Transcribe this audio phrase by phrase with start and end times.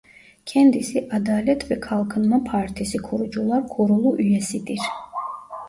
[0.45, 4.79] Kendisi Adalet ve Kalkınma Partisi Kurucular Kurulu Üyesidir.